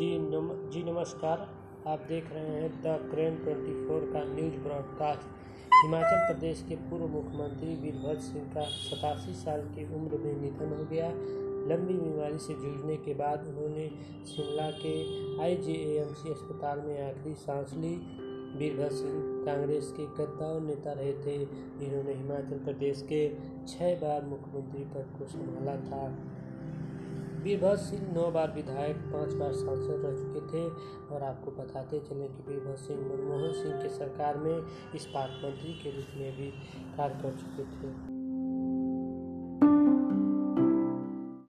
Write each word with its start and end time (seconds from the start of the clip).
नम, 0.00 0.70
जी 0.70 0.82
नमस्कार। 0.82 1.48
आप 1.86 1.98
देख 2.08 2.32
रहे 2.32 2.46
हैं 2.46 2.82
द 2.82 3.10
क्रेन 3.10 3.36
24 3.36 4.12
का 4.12 4.24
न्यूज़ 4.24 4.54
ब्रॉडकास्ट। 4.54 5.22
हिमाचल 5.74 6.32
प्रदेश 6.32 6.64
के 6.68 6.76
पूर्व 6.76 7.06
मुख्यमंत्री 7.06 7.74
वीरभद्र 7.74 8.20
सिंह 8.20 8.44
का 8.44 8.62
सतासी 8.62 9.34
साल 9.34 9.60
की 9.60 9.94
उम्र 9.94 10.18
में 10.18 10.40
निधन 10.40 10.76
हो 10.78 10.84
गया। 10.84 11.10
लंबी 11.68 11.94
बीमारी 11.94 12.38
से 12.38 12.54
जूझने 12.54 12.96
के 12.96 13.14
बाद 13.14 13.46
उन्होंने 13.46 13.90
शिमला 14.26 14.70
के 14.70 15.02
आईजीएमसी 15.42 16.30
अस्पताल 16.30 16.78
में 16.78 17.12
आखिरी 17.12 17.34
सांस 17.34 17.74
ली। 17.74 17.96
वीरभद्र 18.58 18.92
सिंह 18.92 19.44
कांग्रेस 19.44 19.94
के 19.96 20.06
गद्दार 20.06 20.60
नेता 20.60 20.92
रहे 20.92 21.12
थे, 21.12 21.44
जिन्होंने 21.78 22.14
हिमाचल 22.14 22.58
प्रदेश 22.64 23.02
के 23.02 23.34
छह 23.68 23.94
बार 23.94 24.24
मुख्यमंत्री 24.24 24.84
पद 24.84 25.18
को 25.18 25.24
संभाला 25.24 25.76
था। 25.76 26.14
वीरभद्र 27.46 27.76
सिंह 27.76 28.06
नौ 28.14 28.30
बार 28.30 28.52
विधायक, 28.52 28.96
पाँच 29.12 29.34
बार 29.34 29.52
सांसद 29.52 30.02
रह 30.04 30.16
चुके 30.16 30.40
थे 30.52 30.64
और 31.14 31.22
आपको 31.22 31.50
बताते 31.52 32.00
चले 32.00 32.28
कि 32.28 32.42
वीरभद्र 32.48 32.76
सिंह 32.76 33.00
मनमोहन 33.00 33.52
सिंह 33.52 33.80
के 33.82 33.88
सरकार 33.88 34.36
में 34.38 34.56
इस्पात 34.94 35.40
मंत्री 35.44 35.78
के 35.82 35.96
रूप 35.96 36.18
में 36.18 36.36
भी 36.36 36.50
कार्य 36.96 37.22
कर 37.22 37.38
चुके 37.38 37.70
थे। 37.72 38.15